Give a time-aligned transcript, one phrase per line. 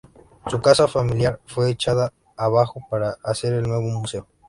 [0.47, 4.25] Su casa familiar fue echada abajo para hacer el nuevo museo.